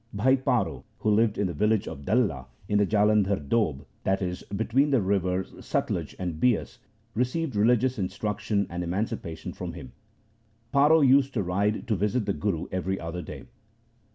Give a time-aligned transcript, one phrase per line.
[0.11, 4.41] Bhai Paro, who lived in the village of Dalla in the Jalandhar Doab, that is,
[4.45, 6.79] be tween the rivers Satluj and Bias,
[7.13, 9.91] received religious instruction and emancipation from him.
[10.73, 13.45] Paro used to ride to visit the Guru every other day.